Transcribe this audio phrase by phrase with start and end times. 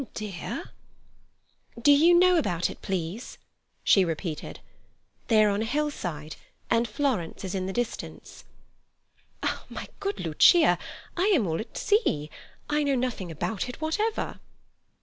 [0.15, 0.71] "Dear—?"
[1.79, 3.37] "Do you know about it, please?"
[3.83, 4.59] she repeated.
[5.27, 6.37] "They are on a hillside,
[6.71, 8.43] and Florence is in the distance."
[9.69, 10.79] "My good Lucia,
[11.15, 12.31] I am all at sea.
[12.67, 14.39] I know nothing about it whatever."